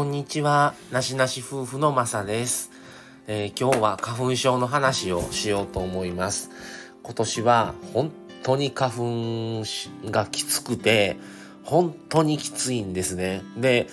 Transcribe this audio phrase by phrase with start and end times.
[0.00, 2.70] こんにちは、なしなし夫婦のまさです、
[3.26, 6.48] えー、今日は花粉症の話をしようと思います。
[7.02, 8.10] 今年は本
[8.42, 9.62] 当に花粉
[10.10, 11.18] がきつくて、
[11.64, 13.42] 本当にきついんですね。
[13.58, 13.88] で、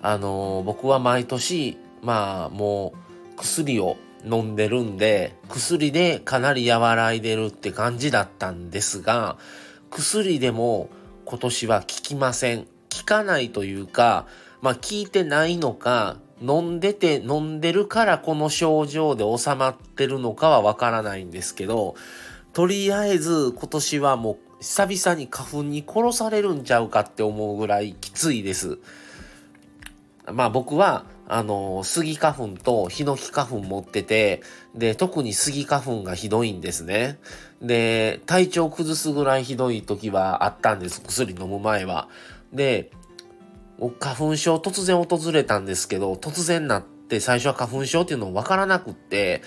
[0.00, 2.92] あのー、僕は毎年、まあも
[3.32, 9.38] う薬を飲んでるんで、薬でかなり和らいでるって感じだったんですが、
[9.90, 10.88] 薬でも
[11.24, 12.68] 今年は効きません。
[12.96, 14.28] 効かないというか、
[14.60, 21.94] まあ聞いてないのか、飲んでて飲んでるからこの症状で収まってるのかはわからないんですけど、
[22.52, 28.78] とりあえず今年はもう久々に花粉に殺されるんちゃうかって思うぐらいきついです。
[30.32, 34.42] まあ僕は、あの、スギ花粉とヒノキ花粉持ってて、
[34.74, 37.18] で、特にスギ花粉がひどいんですね。
[37.62, 42.08] で、体調崩すぐらいひどい時はあったんです、薬飲む前は。
[42.52, 42.90] で、
[44.00, 49.42] 花粉症突然訪れたんですけど、突然なって最初は花粉症っていうの分からなくって、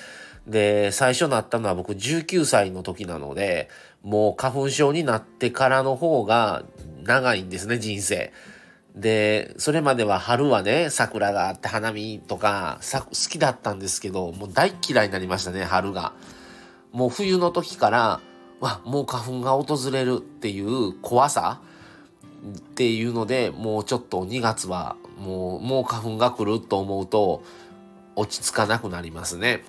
[0.48, 3.70] で、最初なったのは僕19歳の時なので、
[4.04, 6.64] もう花粉症になってからの方が
[7.04, 8.32] 長いんですね、人生。
[8.96, 16.14] で、それまでは春はね、桜があって花見とか好きだったんですけど、もう大嫌いになりましたね、春が。
[16.92, 18.22] もう冬の時から、
[18.60, 21.62] わ、もう花粉が訪れるっていう怖さ
[22.44, 27.44] っていうのでもうちょっと2月はもうもう花粉が来ると思うと
[28.16, 29.64] 落ち着かなくなりますね。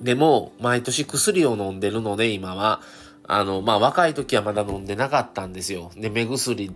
[0.00, 2.82] でも毎年薬を飲んでるので今は
[3.26, 5.90] あのまあ若い時はまだ飲んでなかったんですよ。
[5.96, 6.74] で目薬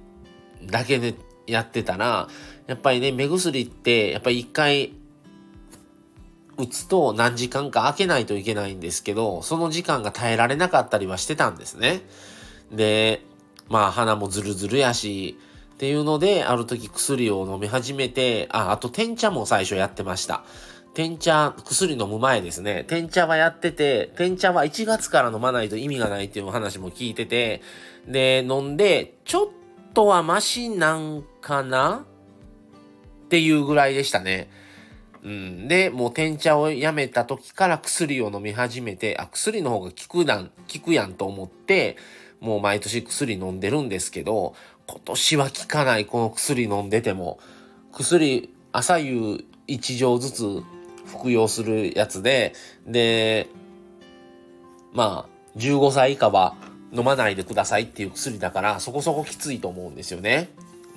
[0.65, 1.15] だけで
[1.47, 2.29] やってたら
[2.67, 4.95] やっぱりね目薬ってやっぱり一回
[6.57, 12.03] 打つと何時間か開けないといけないんですけどその時間が耐えられなかったりはしてたんですね。
[12.73, 13.23] で
[13.69, 15.39] まあ鼻もズルズルやし、
[15.75, 20.43] っていうので、ある時薬を飲み始めて、あ、あと天茶も最初やってました。
[20.93, 22.85] 天茶、薬飲む前ですね。
[22.89, 27.63] 天茶はやってて、天茶は1月から飲まないと意味がないっていう話も聞いてて、
[28.09, 29.49] で、飲んで、ちょっ
[29.95, 32.05] とはマシなんかな
[33.27, 34.51] っていうぐらいでしたね。
[35.23, 41.97] うん、で、もう天茶をやめた時から薬を飲み始めて、あ、薬の方が効くなん、効くやんと思って、
[42.41, 44.55] もう毎年薬飲んでるんですけど、
[44.87, 47.39] 今年は効かないこの薬飲んでても、
[47.93, 50.63] 薬朝夕1錠ずつ
[51.07, 52.55] 服用するやつで、
[52.87, 53.49] で、
[54.93, 56.55] まあ、15歳以下は
[56.93, 60.49] 飲まないでくださいっていう薬だから、そこそこきついと思うんですよね。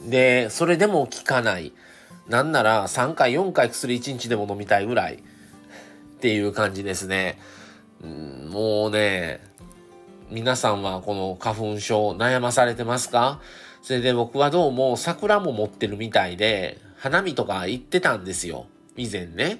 [0.07, 1.73] で、それでも効かない。
[2.27, 5.17] なんなら3回4回薬1日でも飲みたいぐらいっ
[6.19, 7.39] ていう感じですね。
[8.03, 9.41] うんもうね、
[10.31, 13.41] 皆さんはこの花粉症悩まされてますか？
[13.81, 18.67] それで僕はどうも桜も持ってるみたいで、花見とか行ってたんですよ。
[18.95, 19.59] 以前ね。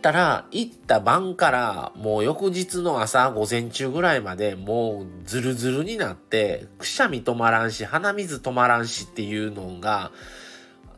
[0.00, 10.12] たら、行った晩からもう翌日の朝午前中ぐらいまでもうズルズルになって、くしゃみ止まらんし、鼻水止まらんしっていうのが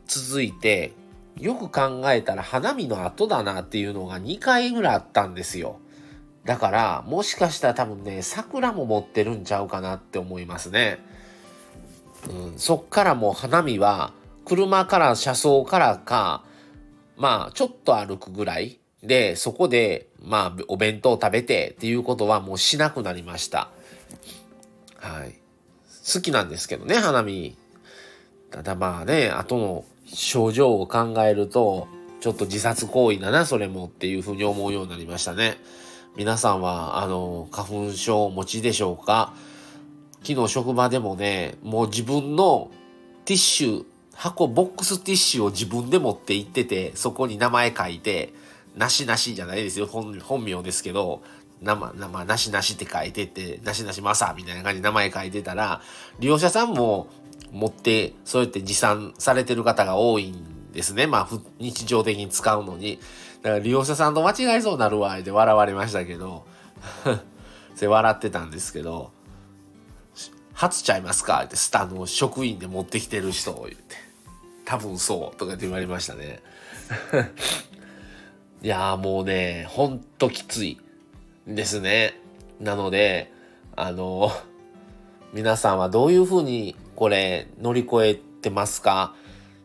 [0.05, 0.93] 続いて、
[1.37, 5.79] よく考えたら花見の後だなっていうのが2回ぐらいあったんですよ。
[6.45, 10.99] だから、もしかしたら多分ね、桜も持ってるんちゃうかなって思いますね。
[12.29, 14.13] うん、そっからもう花見は、
[14.45, 16.43] 車から車窓からか、
[17.15, 23.69] まあ、ちょっと歩くぐらいで、そこで、まあ、お弁当食べてっていうことはもうしなくなりました。
[24.97, 25.35] はい。
[26.13, 27.55] 好きなんですけどね、花見。
[28.49, 31.87] ただまあね、後の症状を考えると、
[32.19, 35.57] ちょっと自殺行為だな、それもっていうふうに思うようになりましたね。
[36.17, 39.33] 皆さんは、あの、花粉症お持ちでしょうか？
[40.23, 42.69] 昨日職場でもね、もう自分の
[43.23, 48.33] ティッシュ、箱、ボックスティッシュを自分で持って行ってて、そこに名前書いて、
[48.75, 49.87] なしなしじゃないですよ。
[49.87, 51.21] 本本名ですけど、
[51.61, 55.81] 生、生、なしなしって書いてって、なしなしマサみたいな感じで名前書いてたら、
[56.19, 57.07] 利用者さんも
[57.53, 61.07] 持って、そうやって持参されてる方が多いんですね。
[61.07, 62.99] まあ、日常的に使うのに。
[63.41, 66.45] だから利用者さんと間違えそうになるわ、で笑われましたけど、
[67.75, 69.11] それ笑ってたんですけど、
[70.53, 71.43] 初ちゃいますか？
[71.43, 73.95] ってスタの職員で持ってきてる人を言って、
[74.65, 76.39] 多分そうとかって言われましたね。
[78.61, 80.79] いやもうね、ほんときつい
[81.47, 82.19] ですね。
[82.59, 83.33] なので、
[83.75, 84.31] あの、
[85.33, 89.15] 皆さんはどういうふうにこれ乗り越えてますか？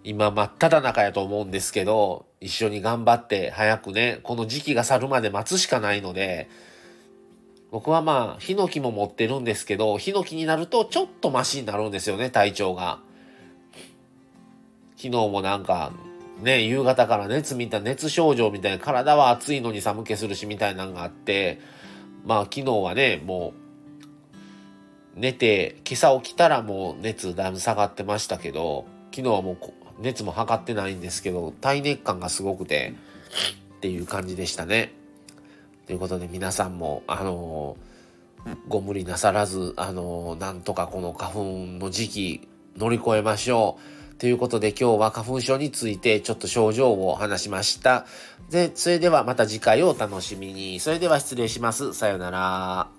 [0.09, 6.49] 今真っ只中やと思うんですけど、一緒に頑張って早くね、この時期が去るまで待つしかないので、
[7.73, 13.01] 僕はまあ、ヒノキも持ってるんですけど、ヒノキになるとちょっとマシになるんですよね、体調が。
[14.97, 15.91] 昨日もなんか、
[16.41, 21.59] ね、夕方から熱みた、熱症状みたいな、体は暑いのに寒気するしみたいなのがあって、
[22.25, 23.55] まあ昨日はね、も
[25.17, 32.95] う、寝て、今朝起きたらもう熱だいぶ下がってましたけど、昨日はもう熱も測ってないんですけど、体熱感がすごくて、
[33.77, 34.93] っていう感じでしたね。
[35.87, 41.45] ということで皆さんも、あのー、ご無理なさらず、あの、なんとかこの花粉
[41.79, 44.17] の時期乗り越えましょう。
[44.19, 48.07] ということで今日は花粉症についてちょっと症状を話しました。
[48.51, 50.81] で、それではまた次回をお楽しみに。
[50.81, 51.93] それでは失礼します。
[51.93, 52.96] さようなら。